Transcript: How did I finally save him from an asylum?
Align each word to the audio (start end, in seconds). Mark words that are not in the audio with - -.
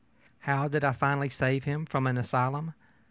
How 0.39 0.67
did 0.67 0.83
I 0.83 0.93
finally 0.93 1.29
save 1.29 1.65
him 1.65 1.85
from 1.85 2.07
an 2.07 2.17
asylum? 2.17 2.73